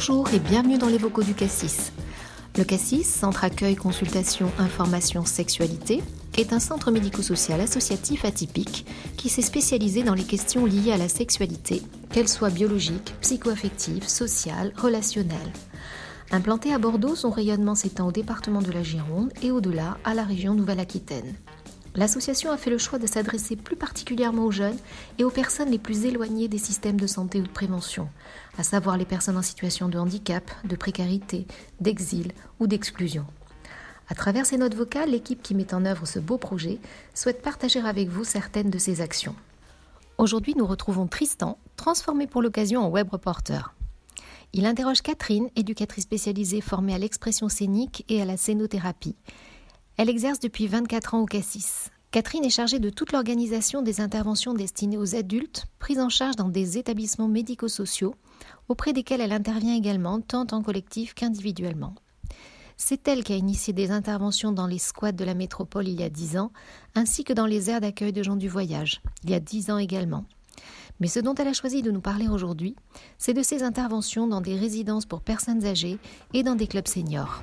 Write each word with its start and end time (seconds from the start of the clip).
Bonjour 0.00 0.32
et 0.32 0.38
bienvenue 0.38 0.78
dans 0.78 0.88
les 0.88 0.96
vocaux 0.96 1.22
du 1.22 1.34
Cassis. 1.34 1.92
Le 2.56 2.64
Cassis, 2.64 3.04
Centre 3.04 3.44
Accueil, 3.44 3.76
Consultation, 3.76 4.50
Information, 4.58 5.26
Sexualité, 5.26 6.02
est 6.38 6.54
un 6.54 6.58
centre 6.58 6.90
médico-social 6.90 7.60
associatif 7.60 8.24
atypique 8.24 8.86
qui 9.18 9.28
s'est 9.28 9.42
spécialisé 9.42 10.02
dans 10.02 10.14
les 10.14 10.24
questions 10.24 10.64
liées 10.64 10.92
à 10.92 10.96
la 10.96 11.10
sexualité, 11.10 11.82
qu'elles 12.10 12.30
soient 12.30 12.48
biologiques, 12.48 13.14
psycho-affectives, 13.20 14.08
sociales, 14.08 14.72
relationnelles. 14.74 15.52
Implanté 16.30 16.72
à 16.72 16.78
Bordeaux, 16.78 17.14
son 17.14 17.30
rayonnement 17.30 17.74
s'étend 17.74 18.08
au 18.08 18.12
département 18.12 18.62
de 18.62 18.72
la 18.72 18.82
Gironde 18.82 19.34
et 19.42 19.50
au-delà 19.50 19.98
à 20.04 20.14
la 20.14 20.24
région 20.24 20.54
Nouvelle-Aquitaine. 20.54 21.34
L'association 21.96 22.52
a 22.52 22.56
fait 22.56 22.70
le 22.70 22.78
choix 22.78 22.98
de 22.98 23.06
s'adresser 23.06 23.56
plus 23.56 23.76
particulièrement 23.76 24.44
aux 24.44 24.52
jeunes 24.52 24.78
et 25.18 25.24
aux 25.24 25.30
personnes 25.30 25.70
les 25.70 25.78
plus 25.78 26.04
éloignées 26.04 26.46
des 26.46 26.58
systèmes 26.58 27.00
de 27.00 27.06
santé 27.06 27.40
ou 27.40 27.44
de 27.44 27.48
prévention, 27.48 28.08
à 28.58 28.62
savoir 28.62 28.96
les 28.96 29.04
personnes 29.04 29.36
en 29.36 29.42
situation 29.42 29.88
de 29.88 29.98
handicap, 29.98 30.50
de 30.64 30.76
précarité, 30.76 31.46
d'exil 31.80 32.32
ou 32.60 32.68
d'exclusion. 32.68 33.26
À 34.08 34.14
travers 34.14 34.46
ces 34.46 34.56
notes 34.56 34.74
vocales, 34.74 35.10
l'équipe 35.10 35.42
qui 35.42 35.54
met 35.54 35.74
en 35.74 35.84
œuvre 35.84 36.06
ce 36.06 36.18
beau 36.18 36.38
projet 36.38 36.78
souhaite 37.14 37.42
partager 37.42 37.80
avec 37.80 38.08
vous 38.08 38.24
certaines 38.24 38.70
de 38.70 38.78
ses 38.78 39.00
actions. 39.00 39.34
Aujourd'hui, 40.18 40.54
nous 40.56 40.66
retrouvons 40.66 41.06
Tristan, 41.06 41.58
transformé 41.76 42.26
pour 42.26 42.42
l'occasion 42.42 42.82
en 42.82 42.88
web 42.88 43.08
reporter. 43.10 43.74
Il 44.52 44.66
interroge 44.66 45.02
Catherine, 45.02 45.48
éducatrice 45.54 46.04
spécialisée 46.04 46.60
formée 46.60 46.94
à 46.94 46.98
l'expression 46.98 47.48
scénique 47.48 48.04
et 48.08 48.20
à 48.20 48.24
la 48.24 48.36
scénothérapie. 48.36 49.14
Elle 50.02 50.08
exerce 50.08 50.40
depuis 50.40 50.66
24 50.66 51.12
ans 51.12 51.20
au 51.20 51.26
Cassis. 51.26 51.90
Catherine 52.10 52.46
est 52.46 52.48
chargée 52.48 52.78
de 52.78 52.88
toute 52.88 53.12
l'organisation 53.12 53.82
des 53.82 54.00
interventions 54.00 54.54
destinées 54.54 54.96
aux 54.96 55.14
adultes 55.14 55.66
prises 55.78 56.00
en 56.00 56.08
charge 56.08 56.36
dans 56.36 56.48
des 56.48 56.78
établissements 56.78 57.28
médico-sociaux, 57.28 58.14
auprès 58.70 58.94
desquels 58.94 59.20
elle 59.20 59.30
intervient 59.30 59.76
également 59.76 60.22
tant 60.22 60.46
en 60.52 60.62
collectif 60.62 61.12
qu'individuellement. 61.12 61.94
C'est 62.78 63.06
elle 63.08 63.22
qui 63.22 63.34
a 63.34 63.36
initié 63.36 63.74
des 63.74 63.90
interventions 63.90 64.52
dans 64.52 64.66
les 64.66 64.78
squats 64.78 65.12
de 65.12 65.22
la 65.22 65.34
métropole 65.34 65.86
il 65.86 66.00
y 66.00 66.02
a 66.02 66.08
10 66.08 66.38
ans, 66.38 66.50
ainsi 66.94 67.22
que 67.22 67.34
dans 67.34 67.44
les 67.44 67.68
aires 67.68 67.82
d'accueil 67.82 68.14
de 68.14 68.22
gens 68.22 68.36
du 68.36 68.48
voyage, 68.48 69.02
il 69.22 69.28
y 69.28 69.34
a 69.34 69.40
10 69.40 69.70
ans 69.70 69.76
également. 69.76 70.24
Mais 71.00 71.08
ce 71.08 71.20
dont 71.20 71.34
elle 71.34 71.48
a 71.48 71.52
choisi 71.52 71.82
de 71.82 71.90
nous 71.90 72.00
parler 72.00 72.26
aujourd'hui, 72.26 72.74
c'est 73.18 73.34
de 73.34 73.42
ses 73.42 73.62
interventions 73.62 74.26
dans 74.26 74.40
des 74.40 74.56
résidences 74.56 75.04
pour 75.04 75.20
personnes 75.20 75.66
âgées 75.66 75.98
et 76.32 76.42
dans 76.42 76.54
des 76.54 76.68
clubs 76.68 76.88
seniors. 76.88 77.42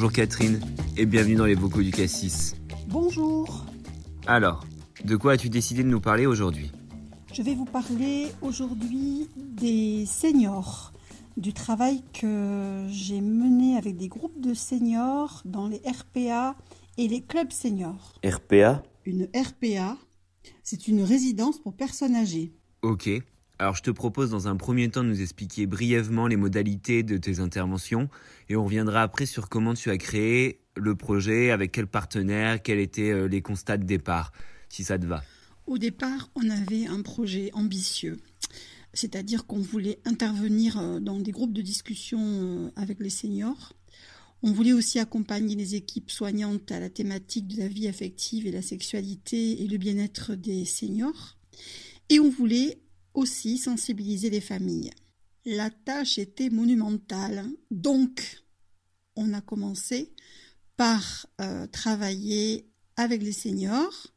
Bonjour 0.00 0.12
Catherine 0.12 0.60
et 0.96 1.04
bienvenue 1.04 1.34
dans 1.34 1.44
les 1.44 1.54
vocaux 1.54 1.82
du 1.82 1.90
Cassis. 1.90 2.56
Bonjour. 2.88 3.66
Alors, 4.26 4.64
de 5.04 5.14
quoi 5.14 5.32
as-tu 5.32 5.50
décidé 5.50 5.82
de 5.82 5.88
nous 5.88 6.00
parler 6.00 6.24
aujourd'hui? 6.24 6.72
Je 7.34 7.42
vais 7.42 7.54
vous 7.54 7.66
parler 7.66 8.28
aujourd'hui 8.40 9.28
des 9.36 10.06
seniors, 10.06 10.94
du 11.36 11.52
travail 11.52 12.02
que 12.14 12.86
j'ai 12.88 13.20
mené 13.20 13.76
avec 13.76 13.98
des 13.98 14.08
groupes 14.08 14.40
de 14.40 14.54
seniors 14.54 15.42
dans 15.44 15.68
les 15.68 15.82
RPA 15.86 16.56
et 16.96 17.06
les 17.06 17.20
clubs 17.20 17.52
seniors. 17.52 18.14
RPA 18.24 18.82
Une 19.04 19.28
RPA, 19.36 19.98
c'est 20.62 20.88
une 20.88 21.02
résidence 21.02 21.58
pour 21.58 21.74
personnes 21.74 22.16
âgées. 22.16 22.54
Ok. 22.80 23.10
Alors 23.60 23.76
je 23.76 23.82
te 23.82 23.90
propose 23.90 24.30
dans 24.30 24.48
un 24.48 24.56
premier 24.56 24.88
temps 24.88 25.04
de 25.04 25.10
nous 25.10 25.20
expliquer 25.20 25.66
brièvement 25.66 26.26
les 26.26 26.36
modalités 26.36 27.02
de 27.02 27.18
tes 27.18 27.40
interventions 27.40 28.08
et 28.48 28.56
on 28.56 28.64
reviendra 28.64 29.02
après 29.02 29.26
sur 29.26 29.50
comment 29.50 29.74
tu 29.74 29.90
as 29.90 29.98
créé 29.98 30.62
le 30.76 30.94
projet, 30.94 31.50
avec 31.50 31.70
quel 31.70 31.86
partenaire, 31.86 32.62
quels 32.62 32.78
étaient 32.78 33.10
euh, 33.10 33.28
les 33.28 33.42
constats 33.42 33.76
de 33.76 33.84
départ, 33.84 34.32
si 34.70 34.82
ça 34.82 34.98
te 34.98 35.04
va. 35.04 35.22
Au 35.66 35.76
départ, 35.76 36.30
on 36.36 36.48
avait 36.48 36.86
un 36.86 37.02
projet 37.02 37.50
ambitieux, 37.52 38.16
c'est-à-dire 38.94 39.44
qu'on 39.44 39.60
voulait 39.60 39.98
intervenir 40.06 40.78
euh, 40.78 40.98
dans 40.98 41.20
des 41.20 41.30
groupes 41.30 41.52
de 41.52 41.60
discussion 41.60 42.18
euh, 42.22 42.70
avec 42.76 42.98
les 42.98 43.10
seniors. 43.10 43.74
On 44.42 44.52
voulait 44.52 44.72
aussi 44.72 44.98
accompagner 44.98 45.54
les 45.54 45.74
équipes 45.74 46.10
soignantes 46.10 46.72
à 46.72 46.80
la 46.80 46.88
thématique 46.88 47.46
de 47.46 47.58
la 47.58 47.68
vie 47.68 47.88
affective 47.88 48.46
et 48.46 48.52
la 48.52 48.62
sexualité 48.62 49.62
et 49.62 49.68
le 49.68 49.76
bien-être 49.76 50.34
des 50.34 50.64
seniors. 50.64 51.36
Et 52.08 52.20
on 52.20 52.30
voulait 52.30 52.78
aussi 53.14 53.58
sensibiliser 53.58 54.30
les 54.30 54.40
familles. 54.40 54.90
La 55.44 55.70
tâche 55.70 56.18
était 56.18 56.50
monumentale, 56.50 57.46
donc 57.70 58.42
on 59.16 59.32
a 59.32 59.40
commencé 59.40 60.12
par 60.76 61.26
euh, 61.40 61.66
travailler 61.66 62.70
avec 62.96 63.22
les 63.22 63.32
seniors. 63.32 64.08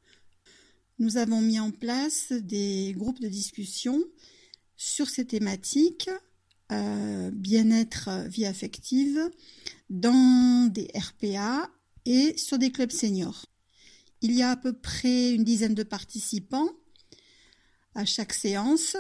Nous 1.00 1.18
avons 1.18 1.42
mis 1.42 1.60
en 1.60 1.72
place 1.72 2.32
des 2.32 2.94
groupes 2.98 3.20
de 3.20 3.28
discussion 3.28 4.04
sur 4.76 5.10
ces 5.10 5.26
thématiques, 5.26 6.10
euh, 6.72 7.32
bien-être, 7.32 8.10
vie 8.28 8.46
affective, 8.46 9.30
dans 9.90 10.70
des 10.72 10.88
RPA 10.96 11.70
et 12.06 12.38
sur 12.38 12.58
des 12.58 12.72
clubs 12.72 12.92
seniors. 12.92 13.46
Il 14.22 14.34
y 14.34 14.42
a 14.42 14.52
à 14.52 14.56
peu 14.56 14.74
près 14.74 15.32
une 15.32 15.44
dizaine 15.44 15.76
de 15.76 15.84
participants 15.84 16.70
à 17.96 18.06
chaque 18.06 18.34
séance 18.34 18.98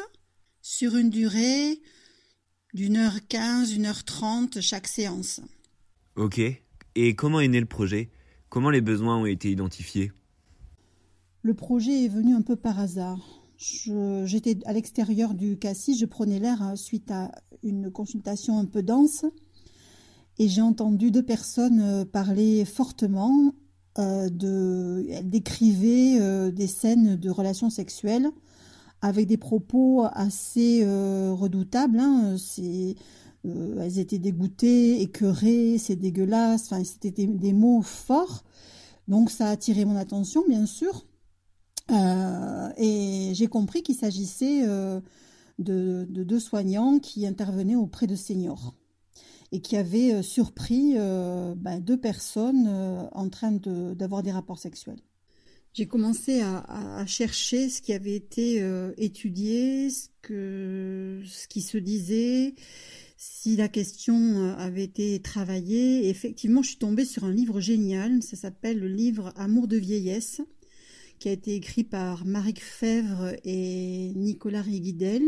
sur 0.61 0.95
une 0.95 1.09
durée 1.09 1.81
d'une 2.73 2.97
heure 2.97 3.27
quinze, 3.27 3.73
une 3.73 3.85
heure 3.85 4.03
trente 4.03 4.61
chaque 4.61 4.87
séance. 4.87 5.41
Ok. 6.15 6.39
Et 6.95 7.15
comment 7.15 7.39
est 7.39 7.47
né 7.47 7.59
le 7.59 7.65
projet? 7.65 8.11
Comment 8.49 8.69
les 8.69 8.81
besoins 8.81 9.17
ont 9.17 9.25
été 9.25 9.51
identifiés? 9.51 10.11
Le 11.41 11.53
projet 11.53 12.05
est 12.05 12.09
venu 12.09 12.33
un 12.35 12.41
peu 12.41 12.55
par 12.55 12.79
hasard. 12.79 13.19
J'étais 13.57 14.57
à 14.65 14.73
l'extérieur 14.73 15.33
du 15.33 15.57
cassis, 15.57 15.97
je 15.97 16.05
prenais 16.05 16.39
l'air 16.39 16.73
suite 16.75 17.11
à 17.11 17.31
une 17.63 17.91
consultation 17.91 18.59
un 18.59 18.65
peu 18.65 18.83
dense 18.83 19.25
et 20.39 20.47
j'ai 20.47 20.61
entendu 20.61 21.11
deux 21.11 21.23
personnes 21.23 21.79
euh, 21.79 22.05
parler 22.05 22.65
fortement. 22.65 23.53
Euh, 23.99 24.27
de, 24.29 25.05
elles 25.11 25.29
décrivaient 25.29 26.19
euh, 26.19 26.49
des 26.49 26.65
scènes 26.65 27.15
de 27.15 27.29
relations 27.29 27.69
sexuelles 27.69 28.27
avec 29.03 29.27
des 29.27 29.37
propos 29.37 30.05
assez 30.13 30.81
euh, 30.81 31.33
redoutables. 31.33 31.99
Hein. 31.99 32.37
Euh, 33.45 33.81
elles 33.81 33.99
étaient 33.99 34.17
dégoûtées, 34.17 35.01
écœurées, 35.01 35.77
c'est 35.77 35.97
dégueulasse. 35.97 36.71
Enfin, 36.71 36.81
c'était 36.85 37.11
des, 37.11 37.53
mots 37.53 37.81
forts. 37.81 38.45
Donc, 39.09 39.29
ça 39.29 39.47
a 39.47 39.51
attiré 39.51 39.83
mon 39.83 39.97
attention, 39.97 40.45
bien 40.47 40.65
sûr. 40.65 41.05
Euh, 41.91 42.69
et 42.77 43.31
j'ai 43.33 43.47
compris 43.47 43.83
qu'il 43.83 43.95
s'agissait 43.95 44.65
de, 45.59 46.07
deux 46.07 46.39
soignants 46.39 46.99
qui 46.99 47.27
intervenaient 47.27 47.75
auprès 47.75 48.07
de 48.07 48.15
seniors 48.15 48.73
et 49.51 49.59
qui 49.59 49.75
avaient 49.75 50.23
surpris 50.23 50.93
ben, 50.95 51.81
deux 51.81 51.99
personnes 51.99 53.09
en 53.11 53.27
train 53.27 53.51
d'avoir 53.51 54.23
des 54.23 54.31
rapports 54.31 54.59
sexuels 54.59 55.01
j'ai 55.73 55.88
commencé 55.88 56.42
à, 56.42 57.03
chercher 57.07 57.68
ce 57.68 57.81
qui 57.81 57.94
avait 57.94 58.15
été 58.15 58.62
euh, 58.62 58.92
étudié, 58.97 59.89
ce, 59.89 60.07
que, 60.21 61.21
ce 61.25 61.47
qui 61.47 61.62
se 61.62 61.77
disait, 61.77 62.53
si 63.18 63.56
la 63.56 63.68
question 63.68 64.15
euh, 64.15 64.56
avait 64.56 64.83
été 64.83 65.19
travaillée. 65.19 66.09
effectivement, 66.09 66.62
je 66.62 66.69
suis 66.69 66.77
tombée 66.77 67.06
sur 67.06 67.24
un 67.24 67.31
livre 67.31 67.59
génial, 67.59 68.21
ça 68.21 68.36
s'appelle 68.36 68.80
le 68.80 68.88
livre 68.88 69.33
Amour 69.36 69.68
de 69.68 69.77
vieillesse, 69.77 70.42
qui 71.19 71.30
a 71.30 71.31
été 71.31 71.56
écrit 71.56 71.83
par 71.83 72.25
Marie 72.25 72.53
Fèvre 72.56 73.33
et 73.44 74.12
Nicolas 74.15 74.62
Riguidel. 74.62 75.24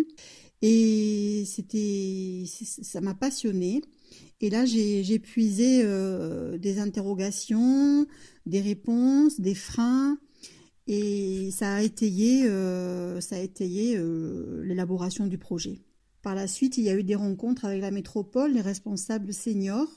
Et 0.62 1.44
c'était, 1.46 2.44
ça 2.48 3.02
m'a 3.02 3.14
passionné. 3.14 3.81
Et 4.42 4.50
là, 4.50 4.66
j'ai 4.66 5.19
puisé 5.19 5.81
euh, 5.84 6.58
des 6.58 6.80
interrogations, 6.80 8.06
des 8.46 8.62
réponses, 8.62 9.40
des 9.40 9.56
freins, 9.56 10.18
et 10.88 11.50
ça 11.52 11.76
a 11.76 11.82
étayé, 11.82 12.48
euh, 12.48 13.20
ça 13.20 13.38
a 13.38 13.40
étayé 13.40 13.98
euh, 13.98 14.64
l'élaboration 14.64 15.26
du 15.26 15.38
projet. 15.38 15.82
Par 16.22 16.36
la 16.36 16.48
suite, 16.48 16.78
il 16.78 16.84
y 16.84 16.90
a 16.90 16.96
eu 16.96 17.04
des 17.04 17.16
rencontres 17.16 17.66
avec 17.66 17.82
la 17.82 17.92
métropole, 17.92 18.54
les 18.54 18.62
responsables 18.62 19.34
seniors, 19.34 19.90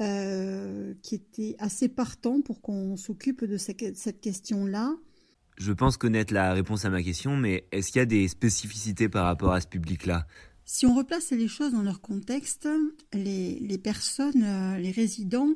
euh, 0.00 0.94
qui 1.02 1.16
étaient 1.16 1.56
assez 1.58 1.88
partants 1.88 2.40
pour 2.40 2.62
qu'on 2.62 2.96
s'occupe 2.96 3.44
de 3.44 3.56
cette 3.56 4.20
question-là. 4.20 4.94
Je 5.58 5.72
pense 5.72 5.96
connaître 5.96 6.32
la 6.32 6.52
réponse 6.52 6.84
à 6.84 6.90
ma 6.90 7.02
question, 7.02 7.36
mais 7.36 7.66
est-ce 7.72 7.92
qu'il 7.92 7.98
y 7.98 8.02
a 8.02 8.06
des 8.06 8.26
spécificités 8.26 9.08
par 9.08 9.26
rapport 9.26 9.52
à 9.52 9.60
ce 9.60 9.66
public-là? 9.66 10.26
Si 10.64 10.86
on 10.86 10.96
replace 10.96 11.30
les 11.30 11.48
choses 11.48 11.72
dans 11.72 11.82
leur 11.82 12.00
contexte, 12.00 12.68
les, 13.12 13.58
les 13.60 13.78
personnes, 13.78 14.76
les 14.78 14.90
résidents 14.90 15.50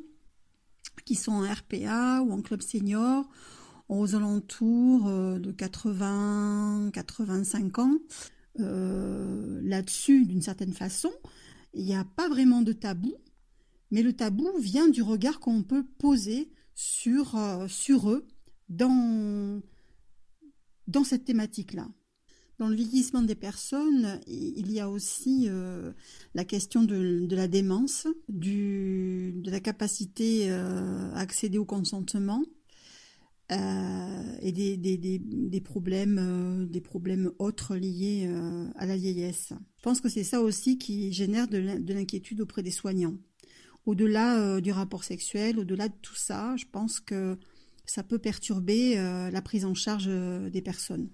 qui 1.04 1.14
sont 1.14 1.32
en 1.32 1.42
RPA 1.42 2.22
ou 2.22 2.32
en 2.32 2.42
club 2.42 2.60
senior, 2.60 3.26
aux 3.88 4.14
alentours 4.14 5.08
de 5.08 5.52
80-85 5.52 7.80
ans. 7.80 7.98
Là-dessus, 8.58 10.26
d'une 10.26 10.42
certaine 10.42 10.72
façon, 10.72 11.12
il 11.74 11.84
n'y 11.84 11.94
a 11.94 12.04
pas 12.04 12.28
vraiment 12.28 12.62
de 12.62 12.72
tabou, 12.72 13.14
mais 13.90 14.02
le 14.02 14.12
tabou 14.12 14.48
vient 14.58 14.88
du 14.88 15.02
regard 15.02 15.40
qu'on 15.40 15.62
peut 15.62 15.84
poser 15.98 16.50
sur, 16.74 17.38
sur 17.68 18.10
eux 18.10 18.26
dans, 18.68 19.60
dans 20.86 21.04
cette 21.04 21.24
thématique-là. 21.24 21.88
Dans 22.58 22.68
le 22.68 22.74
vieillissement 22.74 23.22
des 23.22 23.34
personnes, 23.34 24.18
il 24.26 24.72
y 24.72 24.80
a 24.80 24.88
aussi 24.88 25.46
euh, 25.48 25.92
la 26.34 26.44
question 26.44 26.82
de, 26.82 27.26
la 27.30 27.48
démence, 27.48 28.06
de 28.28 29.50
la 29.50 29.60
capacité 29.60 30.50
euh, 30.50 31.12
à 31.12 31.18
accéder 31.18 31.58
au 31.58 31.66
consentement 31.66 32.42
euh, 33.52 34.36
et 34.40 34.52
des, 34.52 34.76
des, 34.76 34.96
des, 34.98 35.60
problèmes, 35.60 36.66
des 36.68 36.80
problèmes 36.80 37.30
autres 37.38 37.76
liés 37.76 38.28
à 38.76 38.86
la 38.86 38.96
vieillesse. 38.96 39.52
Je 39.78 39.82
pense 39.82 40.00
que 40.00 40.08
c'est 40.08 40.24
ça 40.24 40.40
aussi 40.40 40.78
qui 40.78 41.12
génère 41.12 41.46
de 41.48 41.92
l'inquiétude 41.92 42.40
auprès 42.40 42.62
des 42.62 42.70
soignants. 42.70 43.14
Au-delà 43.84 44.60
du 44.60 44.72
rapport 44.72 45.04
sexuel, 45.04 45.58
au-delà 45.58 45.88
de 45.88 45.94
tout 46.02 46.16
ça, 46.16 46.56
je 46.56 46.64
pense 46.70 46.98
que 46.98 47.38
ça 47.84 48.02
peut 48.02 48.18
perturber 48.18 48.96
la 48.96 49.42
prise 49.42 49.64
en 49.64 49.74
charge 49.74 50.08
des 50.08 50.62
personnes. 50.62 51.08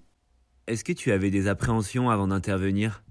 Est-ce 0.67 0.85
que 0.85 0.93
tu 0.93 1.13
avais 1.13 1.31
des 1.31 1.49
appréhensions 1.49 2.09
avant 2.09 2.29
d'intervenir? 2.29 3.05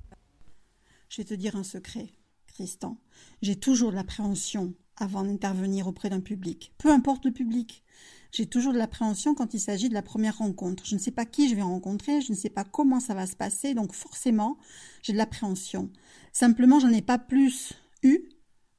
Je 1.10 1.18
vais 1.18 1.26
te 1.26 1.34
dire 1.34 1.56
un 1.58 1.64
secret, 1.64 2.08
Tristan. 2.48 3.00
J'ai 3.42 3.58
toujours 3.58 3.92
l'appréhension 3.92 4.74
avant 5.02 5.24
d'intervenir 5.24 5.88
auprès 5.88 6.10
d'un 6.10 6.20
public. 6.20 6.74
Peu 6.78 6.90
importe 6.90 7.26
le 7.26 7.32
public. 7.32 7.84
J'ai 8.32 8.46
toujours 8.46 8.72
de 8.72 8.78
l'appréhension 8.78 9.36
quand 9.36 9.54
il 9.54 9.60
s'agit 9.60 9.90
de 9.90 9.94
la 9.94 10.02
première 10.02 10.38
rencontre. 10.38 10.86
Je 10.86 10.96
ne 10.96 11.00
sais 11.00 11.12
pas 11.12 11.26
qui 11.26 11.50
je 11.50 11.56
vais 11.56 11.62
rencontrer, 11.62 12.22
je 12.22 12.32
ne 12.32 12.38
sais 12.38 12.50
pas 12.50 12.64
comment 12.64 13.00
ça 13.00 13.14
va 13.14 13.28
se 13.28 13.36
passer, 13.36 13.74
donc 13.74 13.94
forcément, 13.94 14.58
j'ai 15.04 15.12
de 15.12 15.18
l'appréhension. 15.18 15.90
Simplement, 16.32 16.80
j'en 16.80 16.92
ai 16.92 17.02
pas 17.02 17.18
plus 17.18 17.74
eu 18.04 18.30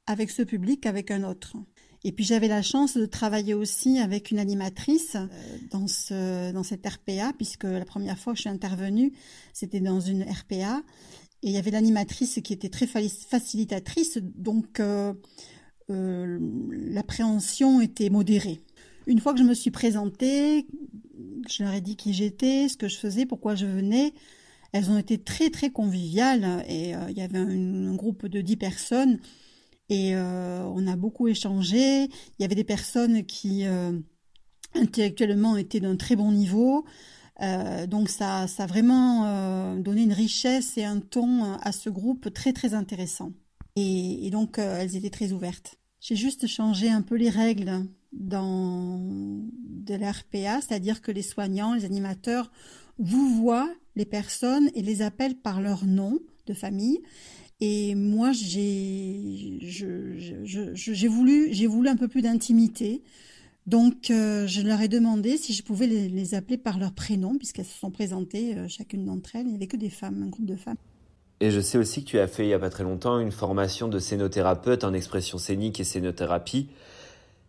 avec 0.07 0.31
ce 0.31 0.41
public 0.41 0.81
qu'avec 0.81 1.11
un 1.11 1.23
autre. 1.23 1.55
Et 2.03 2.11
puis 2.11 2.25
j'avais 2.25 2.47
la 2.47 2.61
chance 2.61 2.97
de 2.97 3.05
travailler 3.05 3.53
aussi 3.53 3.99
avec 3.99 4.31
une 4.31 4.39
animatrice 4.39 5.15
euh, 5.15 5.27
dans, 5.71 5.87
ce, 5.87 6.51
dans 6.51 6.63
cette 6.63 6.85
RPA, 6.85 7.31
puisque 7.37 7.63
la 7.63 7.85
première 7.85 8.19
fois 8.19 8.33
que 8.33 8.37
je 8.37 8.41
suis 8.41 8.49
intervenue, 8.49 9.13
c'était 9.53 9.79
dans 9.79 10.01
une 10.01 10.23
RPA. 10.23 10.81
Et 11.43 11.47
il 11.47 11.51
y 11.51 11.57
avait 11.57 11.71
l'animatrice 11.71 12.39
qui 12.43 12.53
était 12.53 12.69
très 12.69 12.87
facilitatrice, 12.87 14.17
donc 14.35 14.79
euh, 14.79 15.13
euh, 15.93 16.39
l'appréhension 16.71 17.81
était 17.81 18.09
modérée. 18.09 18.61
Une 19.07 19.19
fois 19.19 19.33
que 19.33 19.39
je 19.39 19.43
me 19.43 19.53
suis 19.53 19.71
présentée, 19.71 20.65
je 21.49 21.63
leur 21.63 21.73
ai 21.73 21.81
dit 21.81 21.95
qui 21.95 22.13
j'étais, 22.13 22.67
ce 22.69 22.77
que 22.77 22.87
je 22.87 22.97
faisais, 22.97 23.25
pourquoi 23.25 23.55
je 23.55 23.65
venais. 23.65 24.13
Elles 24.71 24.89
ont 24.89 24.97
été 24.97 25.17
très 25.17 25.49
très 25.49 25.69
conviviales 25.69 26.65
et 26.67 26.93
il 27.09 27.17
y 27.17 27.21
avait 27.21 27.37
un, 27.37 27.93
groupe 27.93 28.25
de 28.25 28.41
dix 28.41 28.57
personnes 28.57 29.19
et 29.89 30.15
euh, 30.15 30.63
on 30.73 30.87
a 30.87 30.95
beaucoup 30.95 31.27
échangé. 31.27 32.05
Il 32.05 32.39
y 32.39 32.45
avait 32.45 32.55
des 32.55 32.63
personnes 32.63 33.23
qui 33.25 33.65
euh, 33.65 33.91
intellectuellement 34.73 35.57
étaient 35.57 35.79
d'un 35.79 35.95
très 35.95 36.15
bon 36.15 36.31
niveau. 36.31 36.85
Euh, 37.41 37.87
donc 37.87 38.09
ça 38.09 38.45
a 38.57 38.65
vraiment 38.65 39.75
donné 39.77 40.03
une 40.03 40.13
richesse 40.13 40.77
et 40.77 40.83
un 40.83 40.99
ton 40.99 41.53
à 41.53 41.71
ce 41.71 41.89
groupe 41.89 42.33
très 42.33 42.53
très 42.53 42.73
intéressant. 42.73 43.31
Et, 43.75 44.29
donc 44.31 44.57
elles 44.57 44.95
étaient 44.95 45.09
très 45.09 45.31
ouvertes. 45.31 45.77
J'ai 46.03 46.15
juste 46.17 46.47
changé 46.47 46.89
un 46.89 47.01
peu 47.01 47.15
les 47.15 47.29
règles 47.29 47.87
dans 48.11 48.99
de 48.99 49.95
l'RPA, 49.95 50.61
c'est-à-dire 50.61 51.01
que 51.01 51.11
les 51.11 51.21
soignants, 51.21 51.73
les 51.73 51.85
animateurs 51.85 52.51
vous 52.99 53.35
voient 53.37 53.73
les 53.95 54.05
personnes 54.05 54.69
et 54.75 54.81
les 54.81 55.01
appellent 55.01 55.37
par 55.37 55.61
leur 55.61 55.85
nom 55.85 56.19
de 56.45 56.53
famille 56.53 56.99
et 57.65 57.95
moi, 57.95 58.33
j'ai 58.33 59.59
voulu, 61.07 61.87
un 61.87 61.95
peu 61.95 62.09
plus 62.09 62.21
d'intimité. 62.21 63.01
Donc, 63.67 64.11
euh, 64.11 64.45
je 64.47 64.59
leur 64.61 64.81
ai 64.81 64.89
demandé 64.89 65.37
si 65.37 65.53
je 65.53 65.63
pouvais 65.63 65.87
les, 65.87 66.35
appeler 66.35 66.57
par 66.57 66.77
leur 66.77 66.91
prénom, 66.91 67.37
puisqu'elles 67.37 67.63
se 67.63 67.79
sont 67.79 67.91
présentées, 67.91 68.57
euh, 68.57 68.67
chacune 68.67 69.05
d'entre 69.05 69.37
elles. 69.37 69.45
Il 69.45 69.51
n'y 69.51 69.55
avait 69.55 69.67
que 69.67 69.77
des 69.77 69.89
femmes, 69.89 70.21
un 70.23 70.27
groupe 70.27 70.45
de 70.45 70.57
femmes. 70.57 70.75
Et 71.39 71.51
je 71.51 71.59
sais 71.59 71.77
aussi 71.77 72.03
que 72.03 72.09
tu 72.09 72.19
as 72.19 72.27
fait 72.27 72.43
il 72.43 72.47
n'y 72.47 72.53
a 72.53 72.59
pas 72.59 72.69
très 72.69 72.83
longtemps 72.83 73.19
une 73.19 73.31
formation 73.31 73.87
de 73.87 73.99
scénothérapeute 73.99 74.83
en 74.83 74.93
expression 74.93 75.37
scénique 75.37 75.79
et 75.79 75.83
scénothérapie. 75.83 76.69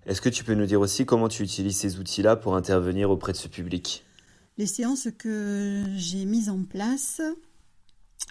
Est-ce 0.06 0.20
que 0.20 0.28
tu 0.28 0.44
peux 0.44 0.54
nous 0.54 0.66
dire 0.66 0.80
aussi 0.80 1.06
comment 1.06 1.28
tu 1.28 1.42
utilises 1.42 1.76
ces 1.76 1.98
outils-là 1.98 2.36
pour 2.36 2.56
intervenir 2.56 3.10
auprès 3.10 3.32
de 3.32 3.38
ce 3.38 3.48
public? 3.48 4.04
Les 4.58 4.66
séances 4.66 5.08
que 5.18 5.82
j'ai 5.96 6.26
mises 6.26 6.48
en 6.48 6.62
place, 6.62 7.20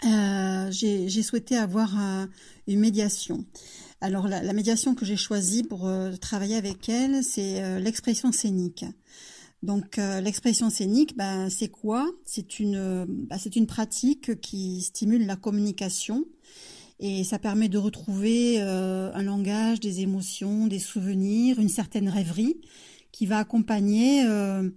euh, 0.05 0.71
j'ai 0.71 1.23
souhaité 1.23 1.57
avoir 1.57 1.89
euh, 1.99 2.25
une 2.67 2.79
médiation. 2.79 3.45
Alors 4.01 4.27
la, 4.27 4.53
médiation 4.53 4.95
que 4.95 5.05
j'ai 5.05 5.15
choisie 5.15 5.63
pour 5.63 5.87
euh, 5.87 6.11
travailler 6.17 6.57
avec 6.57 6.89
elle, 6.89 7.23
c'est 7.23 7.79
l'expression 7.79 8.31
scénique. 8.31 8.85
Donc 9.63 9.97
l'expression 9.97 10.69
scénique, 10.69 11.17
ben, 11.17 11.49
c'est 11.49 11.69
quoi? 11.69 12.05
C'est 12.25 12.59
une, 12.59 13.05
ben, 13.07 13.37
une 13.55 13.65
pratique 13.65 14.39
qui 14.41 14.81
stimule 14.81 15.25
la 15.25 15.35
communication 15.35 16.25
et 16.99 17.23
ça 17.23 17.39
permet 17.39 17.69
de 17.69 17.77
retrouver 17.77 18.61
un 18.61 19.23
langage, 19.23 19.79
des 19.79 20.01
émotions, 20.01 20.67
des 20.67 20.79
souvenirs, 20.79 21.59
une 21.59 21.69
certaine 21.69 22.09
rêverie 22.09 22.59
qui 23.11 23.25
va 23.25 23.37
accompagner 23.37 24.23
ben, 24.25 24.71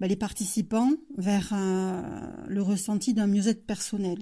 les 0.00 0.16
participants 0.16 0.90
vers 1.16 1.54
le 1.54 2.60
ressenti 2.60 3.14
d'un 3.14 3.28
mieux-être 3.28 3.64
personnel. 3.64 4.18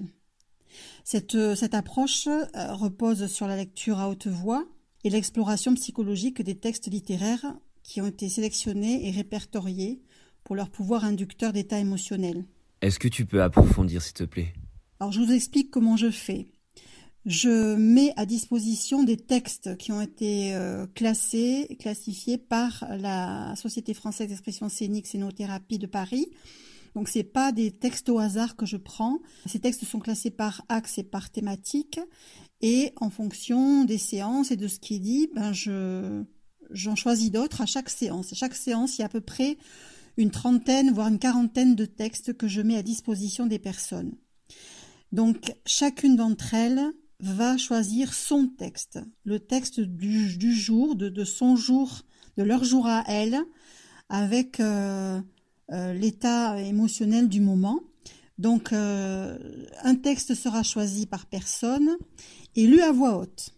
Cette, 1.03 1.35
euh, 1.35 1.55
cette 1.55 1.73
approche 1.73 2.27
euh, 2.27 2.45
repose 2.73 3.27
sur 3.27 3.47
la 3.47 3.55
lecture 3.55 3.99
à 3.99 4.09
haute 4.09 4.27
voix 4.27 4.65
et 5.03 5.09
l'exploration 5.09 5.73
psychologique 5.75 6.41
des 6.41 6.55
textes 6.55 6.87
littéraires 6.87 7.53
qui 7.83 8.01
ont 8.01 8.07
été 8.07 8.29
sélectionnés 8.29 9.07
et 9.07 9.11
répertoriés 9.11 10.01
pour 10.43 10.55
leur 10.55 10.69
pouvoir 10.69 11.05
inducteur 11.05 11.53
d'état 11.53 11.79
émotionnel. 11.79 12.45
Est-ce 12.81 12.99
que 12.99 13.07
tu 13.07 13.25
peux 13.25 13.41
approfondir, 13.41 14.01
s'il 14.01 14.13
te 14.13 14.23
plaît? 14.23 14.53
Alors, 14.99 15.11
je 15.11 15.21
vous 15.21 15.31
explique 15.31 15.71
comment 15.71 15.97
je 15.97 16.09
fais. 16.09 16.47
Je 17.25 17.75
mets 17.75 18.11
à 18.17 18.25
disposition 18.25 19.03
des 19.03 19.15
textes 19.15 19.77
qui 19.77 19.93
ont 19.93 20.01
été 20.01 20.53
euh, 20.55 20.85
classés, 20.87 21.77
classifiés 21.79 22.37
par 22.37 22.85
la 22.89 23.55
Société 23.55 23.93
française 23.93 24.27
d'expression 24.27 24.67
scénique 24.67 25.07
Scénothérapie 25.07 25.79
de 25.79 25.87
Paris, 25.87 26.27
donc 26.95 27.07
c'est 27.07 27.23
pas 27.23 27.51
des 27.51 27.71
textes 27.71 28.09
au 28.09 28.19
hasard 28.19 28.55
que 28.55 28.65
je 28.65 28.77
prends. 28.77 29.19
Ces 29.45 29.59
textes 29.59 29.85
sont 29.85 29.99
classés 29.99 30.31
par 30.31 30.63
axe 30.69 30.97
et 30.97 31.03
par 31.03 31.29
thématique 31.29 31.99
et 32.61 32.93
en 32.97 33.09
fonction 33.09 33.83
des 33.83 33.97
séances 33.97 34.51
et 34.51 34.57
de 34.57 34.67
ce 34.67 34.79
qui 34.79 34.95
est 34.95 34.99
dit, 34.99 35.29
ben 35.33 35.53
je 35.53 36.23
j'en 36.73 36.95
choisis 36.95 37.31
d'autres 37.31 37.61
à 37.61 37.65
chaque 37.65 37.89
séance. 37.89 38.33
À 38.33 38.35
chaque 38.35 38.55
séance, 38.55 38.97
il 38.97 39.01
y 39.01 39.03
a 39.03 39.07
à 39.07 39.09
peu 39.09 39.21
près 39.21 39.57
une 40.17 40.31
trentaine, 40.31 40.91
voire 40.91 41.07
une 41.07 41.19
quarantaine 41.19 41.75
de 41.75 41.85
textes 41.85 42.35
que 42.37 42.47
je 42.47 42.61
mets 42.61 42.77
à 42.77 42.83
disposition 42.83 43.45
des 43.45 43.59
personnes. 43.59 44.13
Donc 45.11 45.55
chacune 45.65 46.15
d'entre 46.15 46.53
elles 46.53 46.91
va 47.19 47.57
choisir 47.57 48.13
son 48.13 48.47
texte, 48.47 48.99
le 49.23 49.39
texte 49.39 49.79
du, 49.79 50.53
jour, 50.53 50.95
de, 50.95 51.09
de, 51.09 51.23
son 51.23 51.55
jour, 51.55 52.01
de 52.37 52.43
leur 52.43 52.63
jour 52.63 52.87
à 52.87 53.03
elle, 53.07 53.39
avec 54.09 54.59
euh, 54.59 55.21
euh, 55.71 55.93
l'état 55.93 56.59
émotionnel 56.61 57.29
du 57.29 57.39
moment. 57.39 57.79
Donc 58.37 58.73
euh, 58.73 59.37
un 59.83 59.95
texte 59.95 60.35
sera 60.35 60.63
choisi 60.63 61.05
par 61.05 61.27
personne 61.27 61.97
et 62.55 62.67
lu 62.67 62.81
à 62.81 62.91
voix 62.91 63.17
haute. 63.17 63.53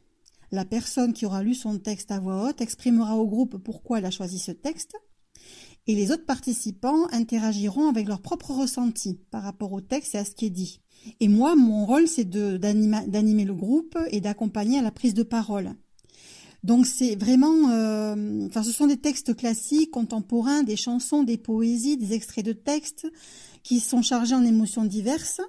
La 0.52 0.66
personne 0.66 1.14
qui 1.14 1.26
aura 1.26 1.44
lu 1.44 1.54
son 1.54 1.78
texte 1.80 2.12
à 2.12 2.20
voix 2.20 2.48
haute 2.48 2.62
exprimera 2.62 3.16
au 3.16 3.28
groupe 3.28 3.58
pourquoi 3.58 4.00
elle 4.00 4.06
a 4.06 4.12
choisi 4.12 4.40
ce 4.40 4.52
texte 4.52 4.96
et 5.88 5.96
les 5.96 6.12
autres 6.12 6.26
participants 6.26 7.08
interagiront 7.12 7.88
avec 7.88 8.08
leur 8.08 8.22
propre 8.22 8.52
ressenti 8.52 9.20
par 9.30 9.44
rapport 9.44 9.72
au 9.72 9.82
texte 9.82 10.16
et 10.16 10.18
à 10.18 10.26
ce 10.26 10.32
qui 10.32 10.48
est 10.48 10.52
dit. 10.52 10.82
Et 11.20 11.28
moi, 11.28 11.56
mon 11.56 11.86
rôle, 11.86 12.08
c'est 12.08 12.28
d'animer 12.28 13.46
le 13.46 13.54
groupe 13.54 13.98
et 14.10 14.20
d'accompagner 14.20 14.80
à 14.80 14.82
la 14.82 14.92
prise 14.92 15.14
de 15.14 15.24
parole. 15.24 15.76
Donc 16.64 16.88
c'est 16.88 17.16
vraiment, 17.16 17.70
euh, 17.70 18.48
enfin 18.48 18.64
ce 18.64 18.72
sont 18.72 18.88
des 18.88 18.98
textes 18.98 19.36
classiques, 19.36 19.92
contemporains, 19.92 20.64
des 20.64 20.76
chansons, 20.76 21.22
des 21.22 21.38
poésies, 21.38 21.96
des 21.96 22.14
extraits 22.14 22.44
de 22.44 22.54
textes 22.54 23.06
qui 23.62 23.80
sont 23.80 24.02
chargés 24.02 24.34
en 24.34 24.44
émotions 24.44 24.84
diverses. 24.84 25.42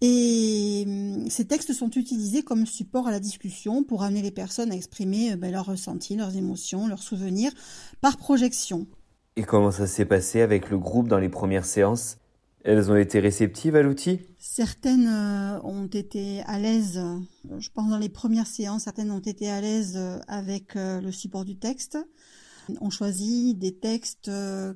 Et 0.00 0.84
euh, 0.86 1.24
ces 1.28 1.46
textes 1.46 1.72
sont 1.72 1.90
utilisés 1.90 2.42
comme 2.42 2.66
support 2.66 3.08
à 3.08 3.10
la 3.10 3.20
discussion 3.20 3.82
pour 3.82 4.02
amener 4.02 4.22
les 4.22 4.30
personnes 4.30 4.70
à 4.70 4.74
exprimer 4.74 5.32
euh, 5.32 5.36
ben, 5.36 5.50
leurs 5.50 5.66
ressentis, 5.66 6.16
leurs 6.16 6.36
émotions, 6.36 6.86
leurs 6.86 7.02
souvenirs 7.02 7.52
par 8.00 8.16
projection. 8.16 8.86
Et 9.36 9.42
comment 9.42 9.70
ça 9.70 9.86
s'est 9.86 10.06
passé 10.06 10.40
avec 10.40 10.70
le 10.70 10.78
groupe 10.78 11.08
dans 11.08 11.18
les 11.18 11.28
premières 11.28 11.66
séances? 11.66 12.18
Elles 12.66 12.90
ont 12.90 12.96
été 12.96 13.20
réceptives 13.20 13.76
à 13.76 13.82
l'outil? 13.82 14.18
Certaines 14.38 15.06
euh, 15.06 15.60
ont 15.62 15.86
été 15.86 16.40
à 16.46 16.58
l'aise, 16.58 17.00
je 17.58 17.68
pense 17.72 17.90
dans 17.90 17.98
les 17.98 18.08
premières 18.08 18.48
séances, 18.48 18.82
certaines 18.82 19.12
ont 19.12 19.20
été 19.20 19.48
à 19.48 19.60
l'aise 19.60 19.94
euh, 19.96 20.18
avec 20.26 20.74
euh, 20.74 21.00
le 21.00 21.12
support 21.12 21.44
du 21.44 21.56
texte. 21.56 21.96
On 22.80 22.90
choisit 22.90 23.56
des 23.56 23.76
textes 23.76 24.28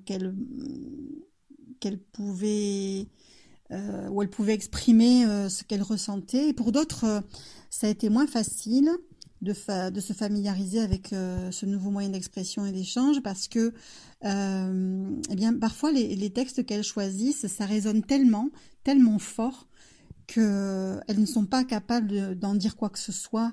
qu'elle 0.05 0.37
qu'elle 1.81 1.99
pouvait 3.71 4.09
où 4.11 4.23
elle 4.23 4.31
pouvait 4.31 4.55
exprimer 4.55 5.25
ce 5.49 5.65
qu'elle 5.65 5.83
ressentait. 5.83 6.49
Et 6.49 6.53
pour 6.53 6.73
d'autres, 6.73 7.23
ça 7.71 7.87
a 7.87 7.91
été 7.91 8.09
moins 8.09 8.27
facile 8.27 8.91
de, 9.43 9.53
se 9.53 10.13
familiariser 10.13 10.81
avec 10.81 11.09
ce 11.09 11.67
nouveau 11.67 11.91
moyen 11.91 12.11
d'expression 12.11 12.67
et 12.67 12.73
d'échange 12.73 13.23
parce 13.23 13.49
que 13.49 13.73
eh 14.23 15.59
parfois 15.61 15.93
les, 15.93 16.17
les 16.17 16.31
textes 16.31 16.67
qu'elles 16.67 16.85
choisissent, 16.85 17.47
ça 17.47 17.65
résonne 17.65 18.03
tellement, 18.03 18.51
tellement 18.85 19.19
fort 19.19 19.67
qu'elles 20.27 21.19
ne 21.19 21.27
sont 21.27 21.47
pas 21.47 21.65
capables 21.65 22.39
d'en 22.39 22.55
dire 22.55 22.77
quoi 22.77 22.89
que 22.91 22.99
ce 22.99 23.13
soit 23.13 23.53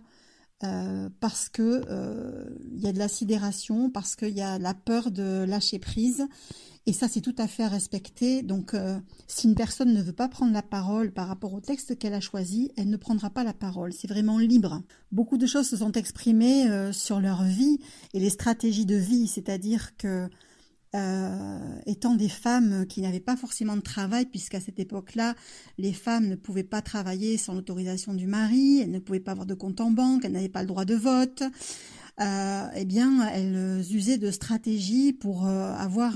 euh, 0.64 1.10
parce 1.20 1.50
que 1.50 1.84
euh, 1.88 2.46
il 2.74 2.82
y 2.82 2.88
a 2.88 2.92
de 2.92 2.98
la 2.98 3.08
sidération, 3.08 3.92
parce 3.92 4.16
qu'il 4.16 4.36
y 4.36 4.42
a 4.42 4.58
la 4.58 4.74
peur 4.74 5.12
de 5.12 5.44
lâcher 5.44 5.78
prise. 5.78 6.26
Et 6.88 6.94
ça, 6.94 7.08
c'est 7.08 7.22
tout 7.22 7.36
à 7.38 7.48
fait 7.48 7.64
à 7.64 7.68
respecter. 7.68 8.42
Donc, 8.42 8.74
euh, 8.74 8.98
si 9.28 9.48
une 9.48 9.56
personne 9.56 9.94
ne 9.94 10.02
veut 10.02 10.14
pas 10.14 10.30
prendre 10.30 10.54
la 10.54 10.64
parole 10.64 11.12
par 11.12 11.28
rapport 11.28 11.54
au 11.54 11.60
texte 11.60 12.00
qu'elle 12.00 12.14
a 12.14 12.22
choisi, 12.22 12.72
elle 12.78 12.90
ne 12.90 12.98
prendra 12.98 13.30
pas 13.30 13.44
la 13.44 13.54
parole. 13.54 13.94
C'est 13.94 14.08
vraiment 14.08 14.40
libre. 14.40 14.82
Beaucoup 15.12 15.38
de 15.38 15.46
choses 15.46 15.68
se 15.68 15.78
sont 15.78 15.92
exprimées 15.92 16.92
sur 16.94 17.20
leur 17.20 17.44
vie 17.44 17.80
et 18.14 18.20
les 18.20 18.30
stratégies 18.30 18.86
de 18.86 18.96
vie, 18.96 19.28
c'est-à-dire 19.28 19.98
que 19.98 20.30
euh, 20.98 21.80
étant 21.86 22.16
des 22.16 22.30
femmes 22.30 22.88
qui 22.88 23.02
n'avaient 23.02 23.20
pas 23.20 23.36
forcément 23.36 23.76
de 23.76 23.82
travail, 23.82 24.26
puisqu'à 24.26 24.60
cette 24.60 24.80
époque-là, 24.80 25.36
les 25.78 25.94
femmes 25.94 26.28
ne 26.28 26.36
pouvaient 26.36 26.64
pas 26.64 26.82
travailler 26.82 27.38
sans 27.38 27.54
l'autorisation 27.54 28.14
du 28.14 28.26
mari, 28.26 28.80
elles 28.82 28.92
ne 28.92 29.00
pouvaient 29.00 29.20
pas 29.20 29.32
avoir 29.32 29.46
de 29.46 29.54
compte 29.54 29.80
en 29.80 29.92
banque, 29.92 30.26
elles 30.26 30.32
n'avaient 30.32 30.50
pas 30.50 30.62
le 30.62 30.68
droit 30.68 30.86
de 30.86 30.96
vote. 30.96 31.44
Euh, 32.20 32.68
eh 32.76 32.86
bien, 32.86 33.28
elles 33.30 33.86
usaient 33.92 34.18
de 34.18 34.32
stratégies 34.32 35.14
pour 35.14 35.46
euh, 35.46 35.72
avoir 35.74 36.16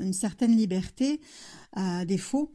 une 0.00 0.12
certaine 0.12 0.54
liberté 0.54 1.20
à 1.72 2.04
défaut. 2.04 2.52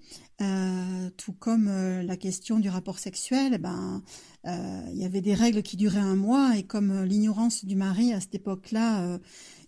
tout 1.17 1.33
comme 1.33 1.69
la 1.69 2.17
question 2.17 2.59
du 2.59 2.69
rapport 2.69 2.99
sexuel, 2.99 3.53
eh 3.55 3.57
ben, 3.57 4.03
il 4.45 4.97
y 4.97 5.05
avait 5.05 5.21
des 5.21 5.33
règles 5.33 5.63
qui 5.63 5.77
duraient 5.77 5.99
un 5.99 6.15
mois 6.15 6.57
et 6.57 6.63
comme 6.63 7.03
l'ignorance 7.03 7.65
du 7.65 7.75
mari 7.75 8.13
à 8.13 8.19
cette 8.19 8.35
époque-là 8.35 9.19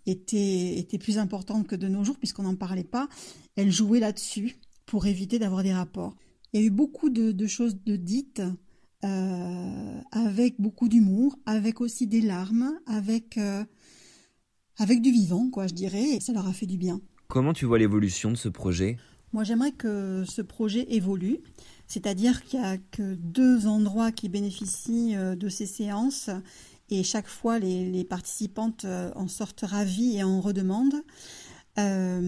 était, 0.05 0.77
était 0.77 0.97
plus 0.97 1.17
importante 1.17 1.67
que 1.67 1.75
de 1.75 1.87
nos 1.87 2.03
jours, 2.03 2.17
puisqu'on 2.17 2.43
n'en 2.43 2.55
parlait 2.55 2.83
pas, 2.83 3.07
elle 3.55 3.71
jouait 3.71 3.99
là-dessus 3.99 4.57
pour 4.85 5.05
éviter 5.07 5.39
d'avoir 5.39 5.63
des 5.63 5.73
rapports. 5.73 6.15
Il 6.53 6.61
y 6.61 6.63
a 6.63 6.67
eu 6.67 6.71
beaucoup 6.71 7.09
de, 7.09 7.47
choses 7.47 7.77
de 7.83 7.95
dites 7.95 8.41
euh, 9.03 10.01
avec 10.11 10.59
beaucoup 10.59 10.87
d'humour, 10.87 11.37
avec 11.45 11.81
aussi 11.81 12.07
des 12.07 12.21
larmes, 12.21 12.79
avec, 12.85 13.37
euh, 13.37 13.63
avec 14.77 15.01
du 15.01 15.11
vivant, 15.11 15.49
quoi, 15.49 15.67
je 15.67 15.73
dirais, 15.73 16.03
et 16.03 16.19
ça 16.19 16.33
leur 16.33 16.47
a 16.47 16.53
fait 16.53 16.65
du 16.65 16.77
bien. 16.77 17.01
Comment 17.27 17.53
tu 17.53 17.65
vois 17.65 17.79
l'évolution 17.79 18.31
de 18.31 18.37
ce 18.37 18.49
projet? 18.49 18.97
Moi, 19.33 19.43
j'aimerais 19.43 19.73
que 19.73 20.23
ce 20.25 20.41
projet 20.41 20.85
évolue, 20.93 21.39
c'est-à-dire 21.87 22.43
qu'il 22.45 22.59
n'y 22.59 22.65
a 22.65 22.77
que 22.77 23.15
deux 23.15 23.67
endroits 23.67 24.11
qui 24.11 24.29
bénéficient 24.29 25.15
euh, 25.15 25.35
de 25.35 25.49
ces 25.49 25.65
séances 25.65 26.29
et 26.89 27.03
chaque 27.03 27.27
fois 27.27 27.59
les, 27.59 28.03
participantes 28.03 28.85
euh, 28.85 29.11
en 29.15 29.27
sortent 29.27 29.63
ravies 29.63 30.17
et 30.17 30.23
en 30.23 30.41
redemandent. 30.41 31.03
Euh, 31.77 32.21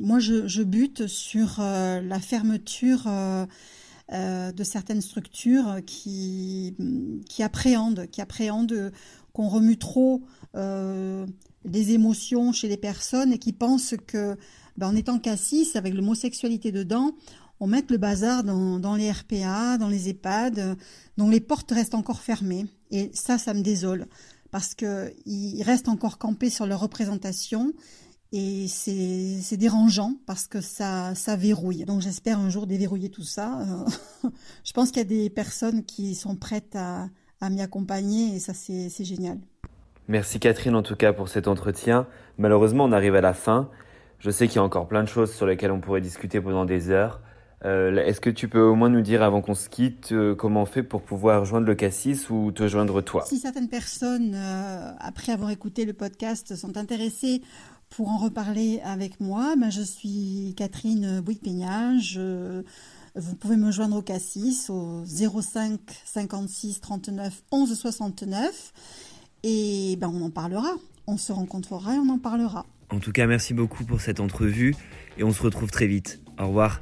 moi, 0.00 0.18
je, 0.18 0.62
bute 0.62 1.06
sur 1.06 1.58
euh, 1.60 2.00
la 2.00 2.18
fermeture 2.18 3.08
de 4.10 4.64
certaines 4.64 5.00
structures 5.00 5.76
qui, 5.86 6.74
qui 7.28 7.42
appréhendent, 7.42 8.06
qui 8.10 8.20
appréhendent 8.20 8.92
qu'on 9.32 9.48
remue 9.48 9.78
trop 9.78 10.22
des 10.54 11.92
émotions 11.92 12.52
chez 12.52 12.68
les 12.68 12.76
personnes 12.76 13.32
et 13.32 13.38
qui 13.38 13.52
pensent 13.52 13.94
que, 14.06 14.36
ben, 14.76 14.88
en 14.88 14.96
étant 14.96 15.18
cassis, 15.20 15.76
avec 15.76 15.94
l'homosexualité 15.94 16.72
dedans, 16.72 17.12
on 17.62 17.68
met 17.68 17.84
le 17.88 17.96
bazar 17.96 18.42
dans, 18.42 18.96
les 18.96 19.12
RPA, 19.12 19.78
dans 19.78 19.86
les 19.86 20.08
EHPAD, 20.08 20.76
dont 21.16 21.30
les 21.30 21.38
portes 21.38 21.70
restent 21.70 21.94
encore 21.94 22.20
fermées. 22.20 22.66
Et 22.90 23.12
ça, 23.14 23.38
ça 23.38 23.54
me 23.54 23.62
désole, 23.62 24.06
parce 24.50 24.74
qu'ils 24.74 25.62
restent 25.62 25.88
encore 25.88 26.18
campés 26.18 26.50
sur 26.50 26.66
leur 26.66 26.80
représentation, 26.80 27.72
et 28.32 28.66
c'est 28.66 29.56
dérangeant, 29.56 30.14
parce 30.26 30.48
que 30.48 30.60
ça, 30.60 31.14
ça 31.14 31.36
verrouille. 31.36 31.84
Donc 31.84 32.00
j'espère 32.00 32.40
un 32.40 32.50
jour 32.50 32.66
déverrouiller 32.66 33.10
tout 33.10 33.22
ça. 33.22 33.60
Je 34.64 34.72
pense 34.72 34.90
qu'il 34.90 34.98
y 34.98 35.06
a 35.06 35.08
des 35.08 35.30
personnes 35.30 35.84
qui 35.84 36.16
sont 36.16 36.34
prêtes 36.34 36.74
à, 36.74 37.10
à 37.40 37.48
m'y 37.48 37.62
accompagner, 37.62 38.34
et 38.34 38.40
ça, 38.40 38.54
c'est 38.54 39.04
génial. 39.04 39.38
Merci 40.08 40.40
Catherine 40.40 40.74
en 40.74 40.82
tout 40.82 40.96
cas 40.96 41.12
pour 41.12 41.28
cet 41.28 41.46
entretien. 41.46 42.08
Malheureusement, 42.38 42.86
on 42.86 42.92
arrive 42.92 43.14
à 43.14 43.20
la 43.20 43.34
fin. 43.34 43.70
Je 44.18 44.30
sais 44.30 44.48
qu'il 44.48 44.56
y 44.56 44.58
a 44.58 44.64
encore 44.64 44.88
plein 44.88 45.04
de 45.04 45.08
choses 45.08 45.32
sur 45.32 45.46
lesquelles 45.46 45.70
on 45.70 45.80
pourrait 45.80 46.00
discuter 46.00 46.40
pendant 46.40 46.64
des 46.64 46.90
heures. 46.90 47.20
Euh, 47.64 48.04
est-ce 48.04 48.20
que 48.20 48.30
tu 48.30 48.48
peux 48.48 48.60
au 48.60 48.74
moins 48.74 48.88
nous 48.88 49.02
dire 49.02 49.22
avant 49.22 49.40
qu'on 49.40 49.54
se 49.54 49.68
quitte 49.68 50.10
euh, 50.12 50.34
comment 50.34 50.62
on 50.62 50.66
fait 50.66 50.82
pour 50.82 51.02
pouvoir 51.02 51.44
joindre 51.44 51.66
le 51.66 51.74
Cassis 51.74 52.28
ou 52.28 52.50
te 52.50 52.66
joindre 52.66 53.02
toi? 53.02 53.24
Si 53.26 53.38
certaines 53.38 53.68
personnes, 53.68 54.32
euh, 54.34 54.90
après 54.98 55.32
avoir 55.32 55.50
écouté 55.50 55.84
le 55.84 55.92
podcast, 55.92 56.56
sont 56.56 56.76
intéressées 56.76 57.40
pour 57.90 58.08
en 58.08 58.16
reparler 58.18 58.80
avec 58.84 59.20
moi, 59.20 59.54
ben 59.56 59.70
je 59.70 59.82
suis 59.82 60.54
Catherine 60.56 61.20
Bouygues-Peignage. 61.20 62.18
vous 63.14 63.34
pouvez 63.36 63.56
me 63.56 63.70
joindre 63.70 63.96
au 63.96 64.02
Cassis 64.02 64.70
au 64.70 65.04
05 65.04 65.78
56 66.04 66.80
39 66.80 67.42
11 67.52 67.78
69 67.78 68.72
et 69.44 69.96
ben 70.00 70.10
on 70.12 70.24
en 70.24 70.30
parlera. 70.30 70.70
On 71.06 71.16
se 71.18 71.32
rencontrera 71.32 71.94
et 71.94 71.98
on 71.98 72.08
en 72.08 72.18
parlera. 72.18 72.64
En 72.90 72.98
tout 72.98 73.12
cas, 73.12 73.26
merci 73.26 73.54
beaucoup 73.54 73.84
pour 73.84 74.00
cette 74.00 74.20
entrevue 74.20 74.74
et 75.18 75.24
on 75.24 75.32
se 75.32 75.42
retrouve 75.42 75.70
très 75.70 75.86
vite. 75.86 76.20
Au 76.38 76.46
revoir. 76.46 76.80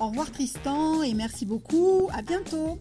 Au 0.00 0.06
revoir 0.06 0.30
Tristan 0.30 1.02
et 1.02 1.12
merci 1.12 1.44
beaucoup. 1.44 2.08
À 2.14 2.22
bientôt. 2.22 2.78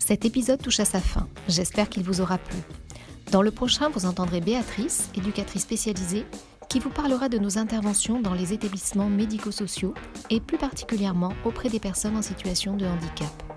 Cet 0.00 0.24
épisode 0.24 0.60
touche 0.60 0.80
à 0.80 0.84
sa 0.84 1.00
fin. 1.00 1.28
J'espère 1.48 1.88
qu'il 1.88 2.02
vous 2.02 2.20
aura 2.20 2.38
plu. 2.38 2.58
Dans 3.30 3.42
le 3.42 3.52
prochain, 3.52 3.88
vous 3.88 4.06
entendrez 4.06 4.40
Béatrice, 4.40 5.08
éducatrice 5.16 5.62
spécialisée, 5.62 6.26
qui 6.68 6.80
vous 6.80 6.90
parlera 6.90 7.28
de 7.28 7.38
nos 7.38 7.58
interventions 7.58 8.20
dans 8.20 8.34
les 8.34 8.52
établissements 8.52 9.08
médico-sociaux 9.08 9.94
et 10.30 10.40
plus 10.40 10.58
particulièrement 10.58 11.32
auprès 11.44 11.68
des 11.68 11.80
personnes 11.80 12.16
en 12.16 12.22
situation 12.22 12.76
de 12.76 12.86
handicap. 12.86 13.55